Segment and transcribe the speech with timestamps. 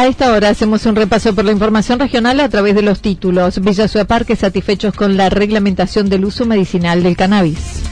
[0.00, 3.60] A esta hora hacemos un repaso por la información regional a través de los títulos.
[3.60, 7.82] Villa Parque satisfechos con la reglamentación del uso medicinal del cannabis.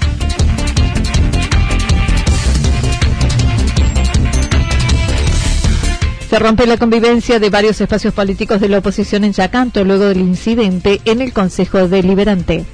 [6.31, 10.21] Se rompe la convivencia de varios espacios políticos de la oposición en Yacanto luego del
[10.21, 12.65] incidente en el Consejo Deliberante.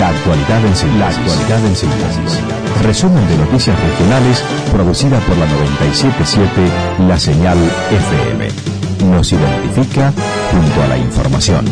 [0.00, 2.61] La actualidad en síntesis.
[2.82, 6.50] Resumen de noticias regionales producida por la 977
[7.06, 7.56] La Señal
[7.90, 8.48] FM.
[9.10, 10.12] Nos identifica
[10.50, 11.64] junto a la información.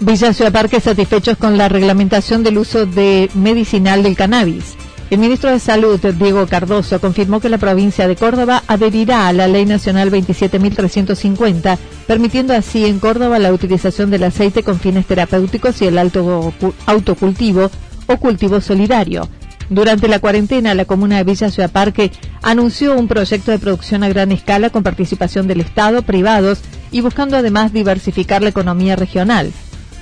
[0.00, 4.73] Villa Ciudad Parque satisfechos con la reglamentación del uso de medicinal del cannabis.
[5.10, 9.46] El ministro de Salud, Diego Cardoso, confirmó que la provincia de Córdoba adherirá a la
[9.46, 15.86] Ley Nacional 27.350, permitiendo así en Córdoba la utilización del aceite con fines terapéuticos y
[15.86, 16.52] el alto
[16.86, 17.70] autocultivo
[18.06, 19.28] o cultivo solidario.
[19.70, 22.10] Durante la cuarentena, la comuna de Villa Ciudad Parque
[22.42, 26.60] anunció un proyecto de producción a gran escala con participación del Estado, privados
[26.90, 29.52] y buscando además diversificar la economía regional.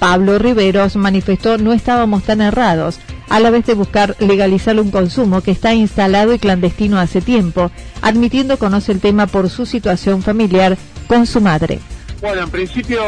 [0.03, 2.99] Pablo Riveros manifestó no estábamos tan errados
[3.29, 7.71] a la vez de buscar legalizar un consumo que está instalado y clandestino hace tiempo,
[8.01, 10.77] admitiendo conoce el tema por su situación familiar
[11.07, 11.79] con su madre.
[12.21, 13.01] Bueno, en principio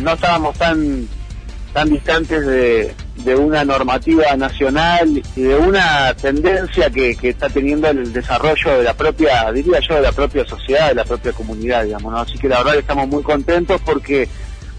[0.00, 1.06] no estábamos tan
[1.72, 8.78] tan distantes de, una normativa nacional y de una tendencia que, está teniendo el desarrollo
[8.78, 12.36] de la propia, diría yo, de la propia sociedad, de la propia comunidad, digamos, Así
[12.36, 14.28] que la verdad estamos muy contentos porque,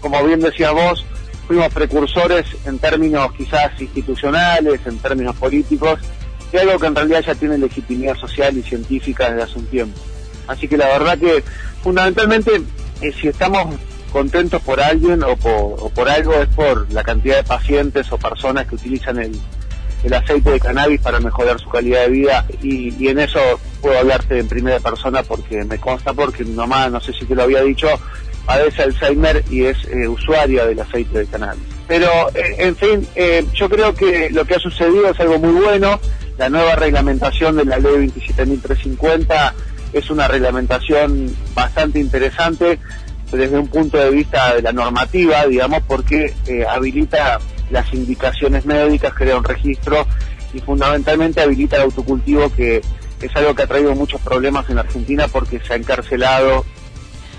[0.00, 1.06] como bien decías vos,
[1.46, 6.00] fuimos precursores en términos quizás institucionales, en términos políticos,
[6.52, 10.00] de algo que en realidad ya tiene legitimidad social y científica desde hace un tiempo.
[10.46, 11.42] Así que la verdad que
[11.82, 12.62] fundamentalmente
[13.00, 13.74] eh, si estamos
[14.12, 18.76] contentos por alguien o por, algo es por la cantidad de pacientes o personas que
[18.76, 19.40] utilizan el,
[20.14, 23.40] aceite de cannabis para mejorar su calidad de vida y, en eso
[23.80, 27.34] puedo hablarte en primera persona porque me consta porque mi mamá, no sé si te
[27.34, 27.88] lo había dicho,
[28.44, 31.62] padece Alzheimer y es eh, usuaria del aceite de cannabis.
[31.86, 35.62] Pero, eh, en fin, eh, yo creo que lo que ha sucedido es algo muy
[35.62, 36.00] bueno.
[36.38, 39.52] La nueva reglamentación de la ley 27.350
[39.92, 42.78] es una reglamentación bastante interesante
[43.30, 46.34] desde un punto de vista de la normativa, digamos, porque
[46.68, 47.38] habilita
[47.70, 50.06] las indicaciones médicas, crea un registro
[50.52, 52.80] y fundamentalmente habilita el autocultivo que
[53.20, 56.64] es algo que ha traído muchos problemas en Argentina porque se ha encarcelado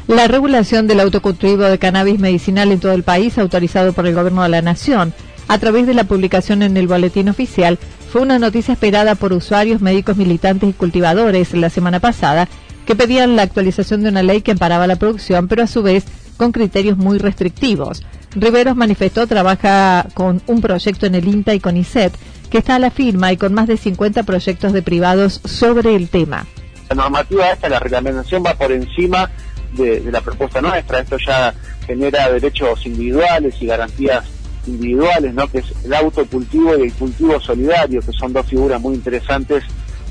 [0.08, 4.44] la regulación del autocultivo de cannabis medicinal en todo el país, autorizado por el Gobierno
[4.44, 5.14] de la Nación,
[5.48, 7.80] a través de la publicación en el Boletín Oficial,
[8.12, 12.48] fue una noticia esperada por usuarios, médicos, militantes y cultivadores la semana pasada,
[12.86, 16.06] que pedían la actualización de una ley que amparaba la producción, pero a su vez
[16.38, 18.04] con criterios muy restrictivos.
[18.36, 22.14] Riveros manifestó trabaja con un proyecto en el INTA y con ISET,
[22.50, 26.10] que está a la firma y con más de 50 proyectos de privados sobre el
[26.10, 26.46] tema.
[26.90, 29.32] La normativa esta, la reglamentación va por encima
[29.74, 31.00] de, la propuesta nuestra.
[31.00, 31.54] Esto ya
[31.86, 34.26] genera derechos individuales y garantías
[34.68, 35.48] individuales, ¿no?
[35.48, 39.64] que es el autocultivo y el cultivo solidario, que son dos figuras muy interesantes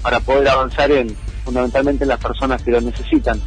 [0.03, 3.41] para poder avanzar en fundamentalmente en las personas que lo necesitan.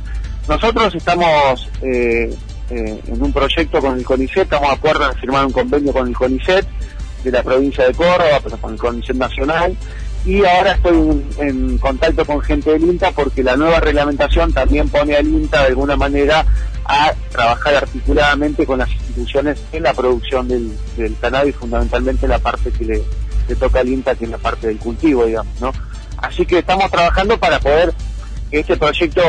[0.48, 2.34] Nosotros estamos eh,
[2.70, 6.08] eh, en un proyecto con el CONICET, estamos de acuerdo en firmar un convenio con
[6.08, 6.66] el CONICET
[7.24, 9.76] de la provincia de Córdoba, pero con condición nacional.
[10.26, 15.16] Y ahora estoy en, contacto con gente del INTA porque la nueva reglamentación también pone
[15.16, 16.46] al INTA de alguna manera
[16.86, 22.72] a trabajar articuladamente con las instituciones en la producción del, del cannabis, fundamentalmente la parte
[22.72, 23.04] que le,
[23.48, 25.72] le toca al INTA, que es la parte del cultivo, digamos, ¿no?
[26.18, 27.94] Así que estamos trabajando para poder
[28.50, 29.22] que este proyecto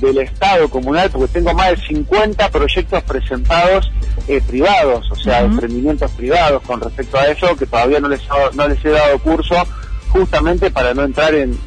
[0.00, 3.90] del Estado comunal, porque tengo más de 50 proyectos presentados
[4.28, 8.20] eh, privados, o sea, emprendimientos privados con respecto a eso, que todavía no les,
[8.54, 9.56] no les he dado curso,
[10.08, 11.58] justamente para no entrar en,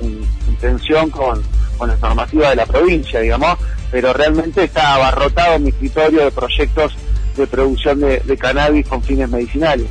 [0.59, 1.41] tensión con,
[1.77, 3.57] con la normativa de la provincia, digamos,
[3.89, 6.93] pero realmente está abarrotado mi escritorio de proyectos
[7.35, 9.87] de producción de cannabis con fines medicinales.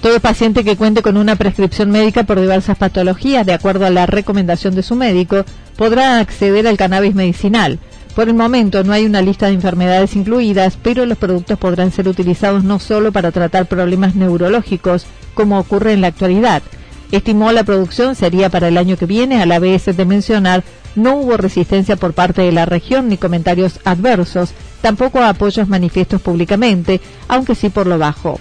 [0.00, 4.06] Todo paciente que cuente con una prescripción médica por diversas patologías, de acuerdo a la
[4.06, 5.44] recomendación de su médico,
[5.76, 7.80] podrá acceder al cannabis medicinal.
[8.14, 12.06] Por el momento no hay una lista de enfermedades incluidas, pero los productos podrán ser
[12.06, 15.04] utilizados no solo para tratar problemas neurológicos,
[15.34, 16.62] como ocurre en la actualidad.
[17.10, 20.62] Estimó la producción sería para el año que viene, a la vez de mencionar,
[20.94, 24.52] no hubo resistencia por parte de la región ni comentarios adversos,
[24.82, 28.38] tampoco apoyos manifiestos públicamente, aunque sí por lo bajo.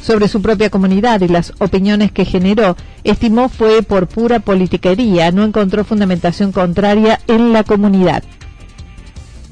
[0.00, 5.44] Sobre su propia comunidad y las opiniones que generó, estimó fue por pura politiquería, no
[5.44, 8.22] encontró fundamentación contraria en la comunidad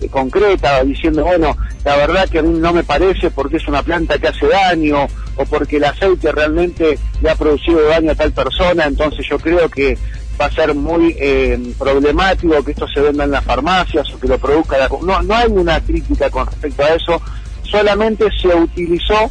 [0.08, 4.19] concreta, diciendo, bueno, la verdad que a mí no me parece porque es una planta
[4.19, 5.06] que hace daño
[5.37, 9.69] o porque el aceite realmente le ha producido daño a tal persona, entonces yo creo
[9.69, 9.96] que
[10.40, 14.28] va a ser muy eh, problemático que esto se venda en las farmacias o que
[14.28, 14.88] lo produzca la...
[14.88, 17.20] No, no hay una crítica con respecto a eso,
[17.62, 19.31] solamente se utilizó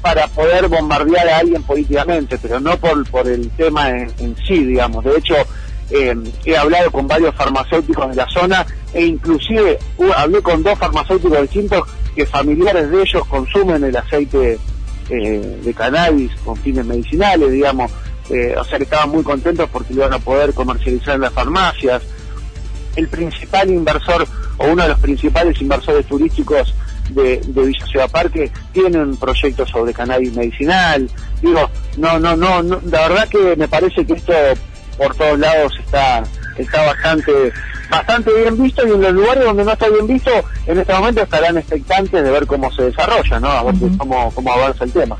[0.00, 5.04] para poder bombardear a alguien políticamente, pero no por, por el tema en, sí, digamos.
[5.04, 5.34] De hecho,
[5.90, 6.14] eh,
[6.44, 9.78] he hablado con varios farmacéuticos de la zona e inclusive
[10.16, 11.82] hablé con dos farmacéuticos distintos
[12.14, 14.58] que familiares de ellos consumen el aceite
[15.10, 17.90] eh, de cannabis con fines medicinales, digamos.
[18.30, 21.32] Eh, o sea que estaban muy contentos porque lo iban a poder comercializar en las
[21.32, 22.02] farmacias.
[22.94, 24.26] El principal inversor
[24.58, 26.74] o uno de los principales inversores turísticos
[27.10, 31.08] de, Villa Ciudad Parque tienen proyectos sobre cannabis medicinal.
[31.40, 34.32] Digo, no, no, no, la verdad que me parece que esto
[34.98, 36.22] por todos lados está,
[36.58, 37.52] está bastante,
[37.88, 40.30] bastante bien visto y en los lugares donde no está bien visto,
[40.66, 43.48] en este momento estarán expectantes de ver cómo se desarrolla, ¿no?
[43.48, 45.16] A ver cómo, cómo avanza el tema.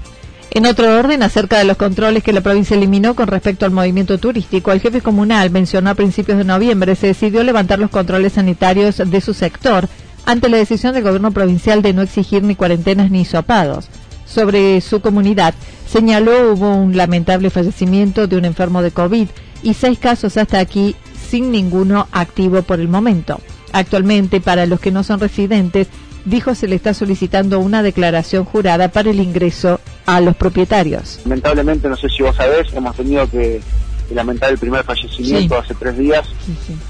[0.50, 4.18] En otro orden, acerca de los controles que la provincia eliminó con respecto al movimiento
[4.18, 8.96] turístico, el jefe comunal mencionó a principios de noviembre se decidió levantar los controles sanitarios
[8.96, 9.88] de su sector
[10.24, 13.88] ante la decisión del gobierno provincial de no exigir ni cuarentenas ni sopados.
[14.26, 15.54] Sobre su comunidad,
[15.86, 19.28] señaló hubo un lamentable fallecimiento de un enfermo de COVID
[19.62, 20.96] y seis casos hasta aquí
[21.28, 23.40] sin ninguno activo por el momento.
[23.72, 25.88] Actualmente, para los que no son residentes,
[26.24, 31.20] dijo se le está solicitando una declaración jurada para el ingreso a los propietarios.
[31.24, 33.60] Lamentablemente, no sé si vos sabés, hemos tenido que,
[34.10, 36.26] lamentar el primer fallecimiento hace tres días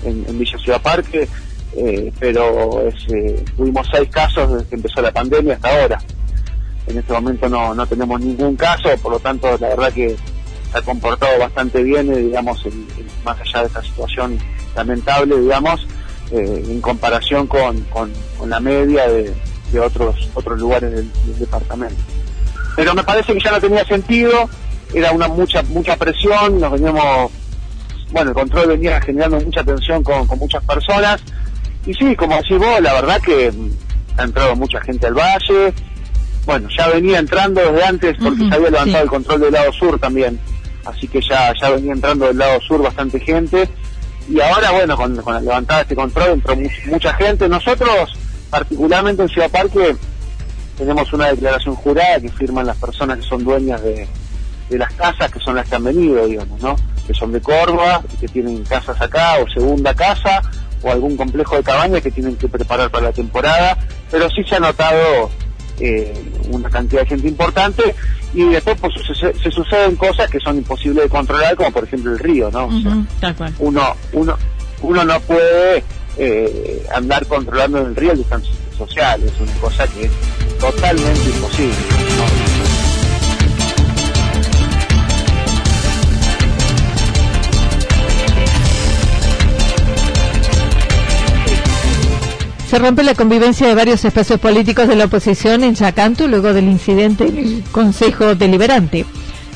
[0.05, 1.29] En, en, Villa Ciudad Parque.
[1.77, 5.99] Eh, pero eh, tuvimos seis casos desde que empezó la pandemia hasta ahora.
[6.87, 10.17] En este momento no, no tenemos ningún caso, por lo tanto la verdad que
[10.71, 12.63] se ha comportado bastante bien, eh, digamos,
[13.25, 14.39] más allá de esta situación
[14.75, 15.87] lamentable, digamos,
[16.31, 18.13] en comparación con, con,
[18.47, 19.35] la media de,
[19.81, 21.97] otros otros lugares del, departamento.
[22.77, 24.49] Pero me parece que ya no tenía sentido,
[24.93, 27.33] era una mucha mucha presión, nos veníamos,
[28.11, 31.23] bueno, el control venía generando mucha tensión con, con muchas personas
[31.89, 33.51] y sí, como decís vos, la verdad que
[34.19, 35.73] ha entrado mucha gente al valle.
[36.45, 39.99] Bueno, ya venía entrando desde antes porque se había levantado el control del lado sur
[39.99, 40.39] también.
[40.89, 43.69] Así que ya, ya venía entrando del lado sur bastante gente.
[44.29, 47.49] Y ahora, bueno, con, la levantada de este control entró mucha gente.
[47.49, 48.15] Nosotros,
[48.51, 49.97] particularmente en Ciudad Parque,
[50.77, 54.07] tenemos una declaración jurada que firman las personas que son dueñas de,
[54.71, 56.77] de las casas, que son las que han venido, digamos, ¿no?
[57.07, 60.43] Que son de Córdoba, que tienen casas acá o segunda casa
[60.83, 63.77] o algún complejo de cabañas que tienen que preparar para la temporada,
[64.11, 65.31] pero sí se ha notado
[65.81, 66.13] eh,
[66.51, 67.95] una cantidad de gente importante
[68.35, 68.95] y después pues,
[69.43, 72.69] se, suceden cosas que son imposibles de controlar, como por ejemplo el río, ¿no?
[73.59, 74.37] uno, uno,
[74.83, 75.83] uno no puede
[76.19, 80.11] eh, andar controlando el río el distancia social, es una cosa que es
[80.59, 82.48] totalmente imposible.
[92.69, 96.69] Se rompe la convivencia de varios espacios políticos de la oposición en Chacanto luego del
[96.69, 99.07] incidente en el Consejo Deliberante.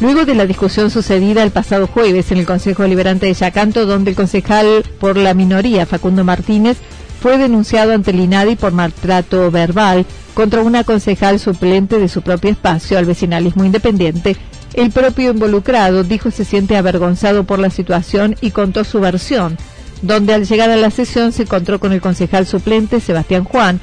[0.00, 4.12] Luego de la discusión sucedida el pasado jueves en el Consejo Deliberante de Chacanto, donde
[4.12, 6.78] el concejal por la minoría, Facundo Martínez,
[7.20, 12.50] fue denunciado ante el INADI por maltrato verbal contra una concejal suplente de su propio
[12.50, 14.38] espacio al vecinalismo independiente,
[14.74, 19.58] El propio involucrado dijo se siente avergonzado por la situación y contó su versión,
[20.02, 23.80] donde al llegar a la sesión se encontró con el concejal suplente Sebastián Juan,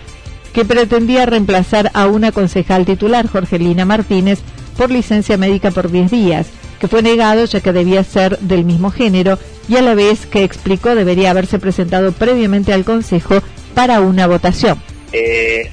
[0.54, 4.40] que pretendía reemplazar a una concejal titular, Jorgelina Martínez,
[4.78, 6.48] por licencia médica por 10 días,
[6.80, 10.44] que fue negado ya que debía ser del mismo género y a la vez que
[10.44, 13.42] explicó debería haberse presentado previamente al Consejo
[13.76, 14.82] para una votación.
[15.12, 15.70] Eh,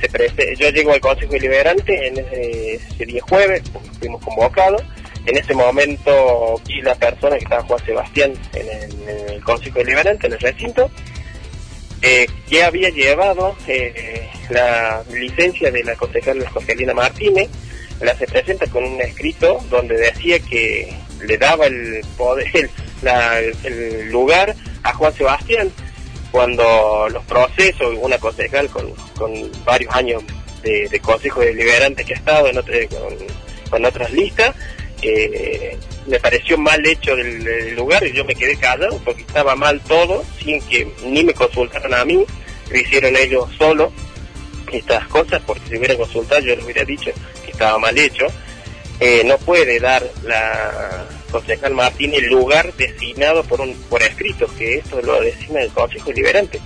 [0.59, 3.63] yo llego al Consejo Deliberante en ese, día jueves,
[3.99, 4.83] fuimos convocados.
[5.27, 10.33] En ese momento vi la persona que estaba Juan Sebastián en el, Consejo Deliberante, en
[10.33, 10.91] el recinto,
[12.03, 17.49] eh, que había llevado eh, la licencia de la concejala Joselina Martínez,
[18.01, 22.71] la se presenta con un escrito donde decía que le daba el poder,
[23.65, 25.73] el lugar a Juan Sebastián
[26.31, 28.93] cuando los procesos, una concejal con,
[29.65, 30.23] varios años
[30.63, 32.57] de, de consejo deliberante que ha estado en
[33.71, 34.55] con, otras listas,
[35.03, 35.77] eh,
[36.07, 40.25] me pareció mal hecho del, lugar y yo me quedé callado porque estaba mal todo,
[40.43, 42.25] sin que ni me consultaran a mí,
[42.71, 43.93] lo hicieron ellos solo
[44.73, 47.11] estas cosas, porque si hubieran consultado yo les hubiera dicho
[47.45, 48.27] que estaba mal hecho.
[48.99, 54.79] Eh, no puede dar la concejal Martín el lugar designado por un por escrito, que
[54.79, 56.61] esto lo designa el Consejo Deliberante.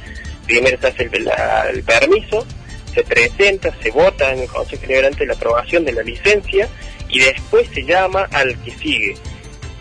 [0.47, 2.47] Primero se hace el, permiso,
[2.95, 6.69] se presenta, se vota en el Consejo Deliberante la aprobación de la licencia
[7.11, 9.17] y después se llama al que sigue.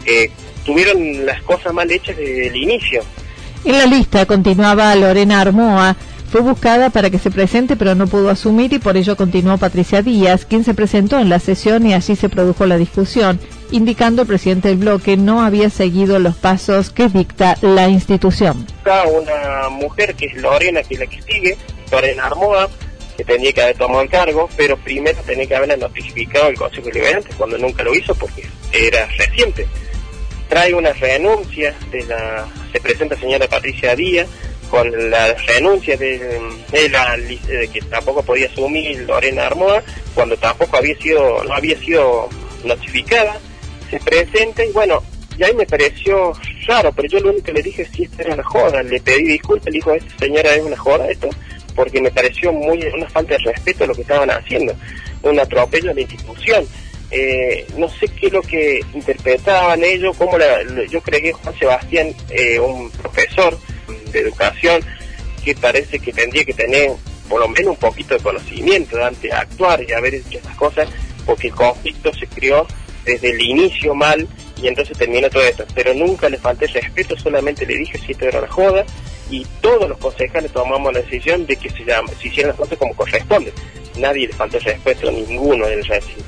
[0.06, 0.32] Eh,
[0.66, 3.02] tuvieron las cosas mal hechas desde el inicio.
[3.66, 5.96] En la lista continuaba Lorena Armoa,
[6.32, 10.04] fue buscada para que se presente, pero no pudo asumir y por ello continuó Patricia
[10.04, 13.40] Díaz, quien se presentó en la sesión y allí se produjo la discusión,
[13.72, 18.68] indicando el presidente del bloque no había seguido los pasos que dicta la institución.
[18.86, 21.58] Una mujer que es Lorena, que es la que sigue,
[21.92, 22.70] Lorena Armoa,
[23.20, 26.88] que tenía que haber tomado el cargo, pero primero tenía que haberla notificado al Consejo
[26.88, 29.68] Deliberante, cuando nunca lo hizo porque era reciente.
[30.48, 34.26] Trae una renuncia de la, se presenta señora Patricia Díaz,
[34.72, 36.40] con la renuncia de,
[36.90, 37.18] la
[37.74, 39.84] que tampoco podía asumir Lorena Armoa
[40.14, 42.30] cuando tampoco había sido no había sido
[42.64, 43.40] notificada
[43.90, 45.02] se presenta y bueno
[45.40, 46.34] y ahí me pareció
[46.68, 49.24] raro pero yo lo único que le dije si esta era una joda le pedí
[49.24, 51.30] disculpas le dijo esta señora es una joda esto
[51.80, 54.76] porque me pareció muy una falta de respeto a lo que estaban haciendo
[55.22, 56.68] un atropello a la institución.
[57.10, 60.58] Eh, no sé qué es lo que interpretaban ellos, cómo la,
[60.90, 63.58] yo creí que Juan Sebastián, eh, un profesor,
[64.12, 64.82] de educación
[65.42, 66.92] que parece que tendría que tener
[67.30, 70.90] por lo menos un poquito de conocimiento antes de actuar y haber hecho estas cosas,
[71.26, 72.68] porque el conflicto se creó
[73.06, 74.28] desde el inicio mal
[74.62, 75.66] y entonces terminó todo esto.
[75.74, 78.86] Pero nunca le falté respeto, solamente le dije si esto era una joda
[79.30, 82.78] y todos los concejales tomamos la decisión de que se, llama, se hicieran las cosas
[82.78, 83.54] como corresponde.
[83.98, 86.24] Nadie le faltó respeto a ninguno del recinto.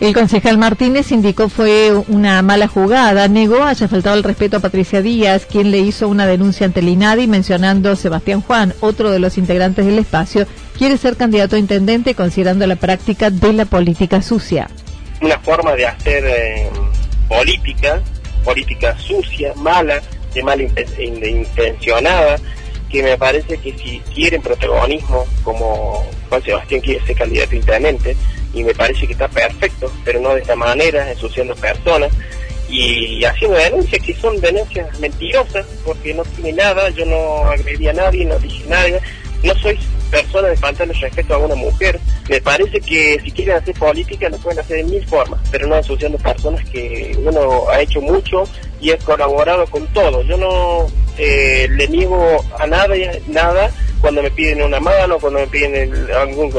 [0.00, 5.00] El concejal Martínez indicó fue una mala jugada, negó haya faltado el respeto a Patricia
[5.00, 9.38] Díaz, quien le hizo una denuncia ante el INADI mencionando Sebastián Juan, otro de los
[9.38, 14.68] integrantes del espacio, quiere ser candidato a intendente considerando la práctica de la política sucia.
[15.20, 16.68] Una forma de hacer eh,
[17.28, 18.02] política,
[18.44, 20.02] política sucia, mala,
[20.34, 22.38] de mal intencionada,
[22.90, 27.78] que me parece que si quieren protagonismo, como Juan Sebastián quiere ser candidato a
[28.54, 32.12] y me parece que está perfecto, pero no de esta manera, ensuciando personas
[32.68, 37.92] y haciendo denuncias que son denuncias mentirosas porque no tiene nada, yo no agredí a
[37.92, 38.98] nadie, no dije nada,
[39.42, 39.78] no soy
[40.12, 41.98] persona de faltarle respeto a una mujer.
[42.28, 45.76] Me parece que si quieren hacer política lo pueden hacer de mil formas, pero no
[45.76, 48.44] ensuciando personas que uno ha hecho mucho
[48.80, 50.22] y ha colaborado con todo.
[50.22, 52.94] Yo no eh, le niego a nada,
[53.26, 56.52] nada cuando me piden una mano, cuando me piden algún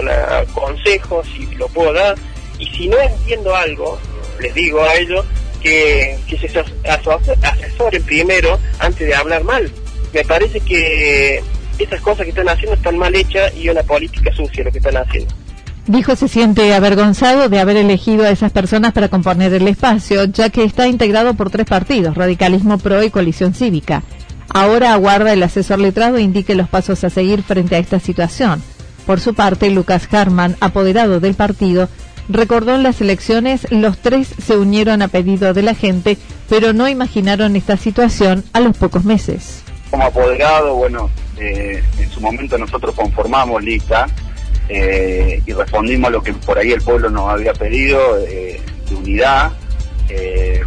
[0.53, 2.15] consejo, si lo puedo dar.
[2.57, 3.99] Y si no entiendo algo,
[4.39, 5.25] les digo a ellos
[5.61, 9.69] que, que se asesoren primero antes de hablar mal.
[10.11, 11.43] Me parece que
[11.83, 14.97] esas cosas que están haciendo están mal hechas y una política sucia lo que están
[14.97, 15.33] haciendo.
[15.85, 20.49] Dijo se siente avergonzado de haber elegido a esas personas para componer el espacio, ya
[20.49, 24.01] que está integrado por tres partidos, Radicalismo Pro y Coalición Cívica.
[24.49, 28.63] Ahora aguarda el asesor letrado e indique los pasos a seguir frente a esta situación.
[29.05, 31.89] Por su parte, Lucas Harman, apoderado del partido,
[32.29, 36.87] recordó en las elecciones los tres se unieron a pedido de la gente, pero no
[36.87, 39.63] imaginaron esta situación a los pocos meses.
[39.91, 44.07] Como apoderado, bueno, eh, en su momento nosotros conformamos lista
[44.69, 48.95] eh, y respondimos a lo que por ahí el pueblo nos había pedido eh, de
[48.95, 49.51] unidad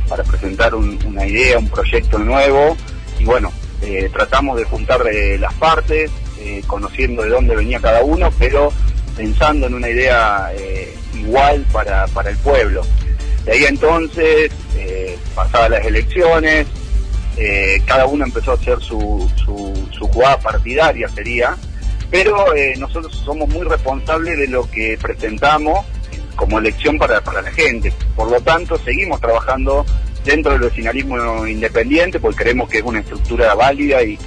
[0.08, 2.76] para presentar una idea, un proyecto nuevo
[3.20, 3.52] y bueno,
[4.12, 5.04] tratamos de juntar
[5.38, 6.10] las partes,
[6.66, 8.72] conociendo de dónde venía cada uno, pero
[9.16, 10.50] pensando en una idea
[11.14, 12.82] igual para, para el pueblo.
[13.44, 14.50] De ahí entonces,
[15.36, 16.66] pasadas las elecciones,
[17.36, 21.56] eh, cada uno empezó a hacer su, su, jugada partidaria, sería,
[22.10, 25.84] pero eh, nosotros somos muy responsables de lo que presentamos
[26.34, 27.92] como elección para, para la gente.
[28.14, 29.84] Por lo tanto, seguimos trabajando
[30.24, 34.18] dentro del vecinalismo independiente, porque creemos que es una estructura válida y,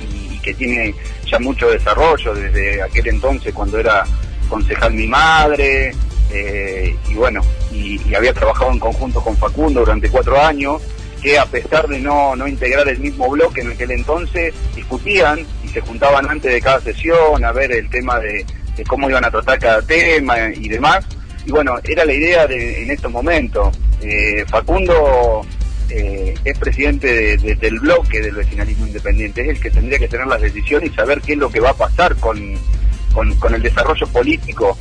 [0.41, 0.95] que tiene
[1.29, 4.05] ya mucho desarrollo desde aquel entonces cuando era
[4.47, 5.91] concejal mi madre,
[6.31, 7.41] eh, y bueno,
[7.73, 10.81] y, había trabajado en conjunto con Facundo durante cuatro años,
[11.21, 15.67] que a pesar de no, no integrar el mismo bloque en aquel entonces, discutían y
[15.69, 18.45] se juntaban antes de cada sesión a ver el tema de,
[18.87, 21.05] cómo iban a tratar cada tema y demás.
[21.45, 23.77] Y bueno, era la idea de, en estos momentos.
[24.01, 25.41] Eh, Facundo
[25.89, 30.41] eh, es presidente del bloque del vecinalismo independiente, es el que tendría que tener las
[30.41, 32.57] decisiones y saber qué es lo que va a pasar con,
[33.13, 34.77] con el desarrollo político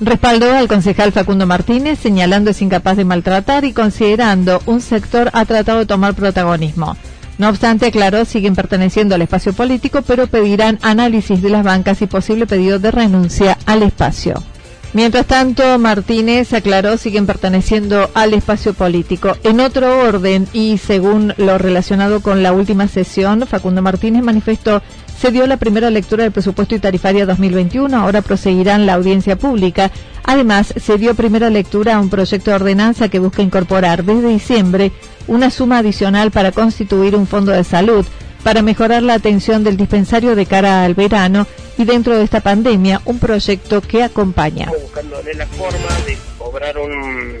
[0.00, 5.44] Respaldó al concejal Facundo Martínez, señalando es incapaz de maltratar y considerando un sector ha
[5.46, 6.96] tratado de tomar protagonismo.
[7.38, 12.06] No obstante, aclaró, siguen perteneciendo al espacio político, pero pedirán análisis de las bancas y
[12.06, 14.42] posible pedido de renuncia al espacio.
[14.96, 19.36] Mientras tanto, Martínez aclaró siguen perteneciendo al espacio político.
[19.42, 24.80] En otro orden y según lo relacionado con la última sesión, Facundo Martínez manifestó
[25.20, 29.90] se dio la primera lectura del presupuesto y tarifaria 2021, ahora proseguirán la audiencia pública.
[30.24, 34.92] Además, se dio primera lectura a un proyecto de ordenanza que busca incorporar desde diciembre
[35.26, 38.06] una suma adicional para constituir un fondo de salud
[38.42, 41.46] para mejorar la atención del dispensario de cara al verano
[41.78, 44.70] y dentro de esta pandemia un proyecto que acompaña.
[44.82, 47.38] Buscándole la forma de cobrar un,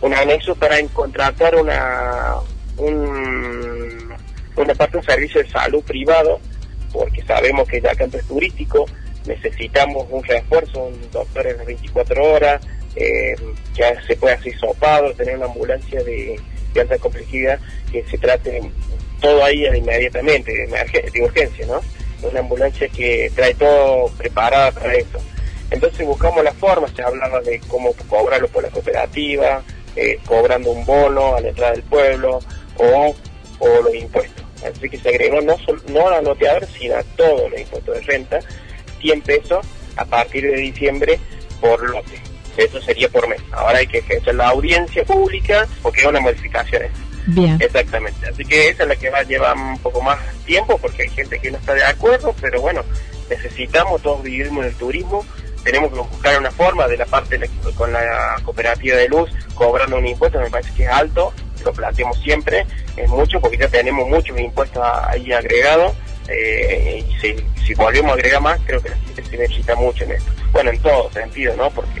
[0.00, 2.34] un anexo para contratar una,
[2.76, 4.14] un,
[4.56, 6.40] una parte un servicio de salud privado
[6.92, 8.86] porque sabemos que ya campo es turístico,
[9.26, 12.60] necesitamos un refuerzo, un doctor en las 24 horas,
[12.96, 13.34] eh,
[13.74, 16.40] que se pueda hacer sopado, tener una ambulancia de,
[16.80, 17.58] alta complejidad
[17.92, 18.60] que se trate
[19.20, 21.80] todo ahí inmediatamente, de, de urgencia, ¿no?
[22.22, 25.18] Una ambulancia que trae todo preparado para eso.
[25.70, 29.62] Entonces buscamos la forma, se hablaba de cómo cobrarlo por la cooperativa,
[29.96, 32.40] eh, cobrando un bono a la entrada del pueblo
[32.76, 33.14] o,
[33.58, 34.44] o los impuestos.
[34.64, 35.56] Así que se agregó no,
[35.88, 38.40] no a loteador, sino a todos los impuestos de renta,
[39.00, 41.18] 100 pesos a partir de diciembre
[41.60, 42.20] por lote.
[42.56, 43.40] Eso sería por mes.
[43.52, 46.82] Ahora hay que ejercer la audiencia pública porque es una modificación.
[47.60, 48.28] Exactamente.
[48.28, 51.10] Así que esa es la que va a llevar un poco más tiempo porque hay
[51.10, 52.82] gente que no está de acuerdo, pero bueno,
[53.28, 55.24] necesitamos, todos vivimos en el turismo,
[55.62, 57.38] tenemos que buscar una forma de la parte
[57.76, 61.32] con la cooperativa de luz cobrando un impuesto, me parece que es alto,
[61.64, 65.92] lo planteamos siempre, es mucho porque ya tenemos muchos impuestos ahí agregados
[66.28, 70.04] eh, y si, si, volvemos a agregar más creo que la gente se necesita mucho
[70.04, 70.30] en esto.
[70.52, 71.70] Bueno, en todo sentido, ¿no?
[71.70, 72.00] Porque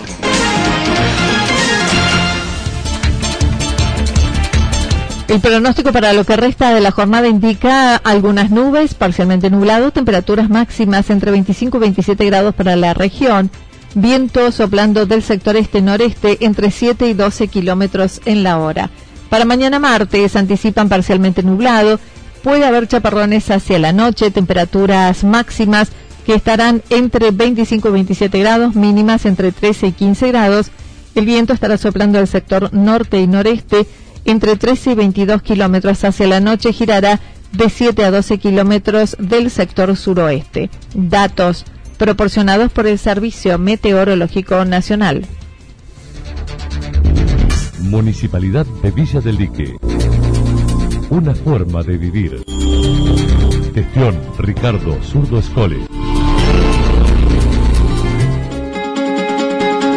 [5.31, 10.49] El pronóstico para lo que resta de la jornada indica algunas nubes, parcialmente nublado, temperaturas
[10.49, 13.49] máximas entre 25 y 27 grados para la región,
[13.95, 18.89] viento soplando del sector este-noreste entre 7 y 12 kilómetros en la hora.
[19.29, 21.97] Para mañana martes anticipan parcialmente nublado,
[22.43, 25.91] puede haber chaparrones hacia la noche, temperaturas máximas
[26.25, 30.71] que estarán entre 25 y 27 grados, mínimas entre 13 y 15 grados.
[31.15, 33.87] El viento estará soplando del sector norte y noreste
[34.25, 37.19] entre 13 y 22 kilómetros hacia la noche girará
[37.51, 40.69] de 7 a 12 kilómetros del sector suroeste.
[40.93, 41.65] Datos
[41.97, 45.25] proporcionados por el Servicio Meteorológico Nacional.
[47.79, 49.75] Municipalidad de Villa del Lique
[51.11, 52.43] una forma de vivir.
[53.75, 55.79] Gestión Ricardo Zurdo Escole.